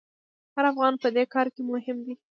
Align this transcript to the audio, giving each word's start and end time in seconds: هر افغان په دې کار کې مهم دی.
هر 0.55 0.63
افغان 0.71 0.93
په 1.03 1.07
دې 1.15 1.23
کار 1.33 1.47
کې 1.53 1.61
مهم 1.71 1.97
دی. 2.05 2.13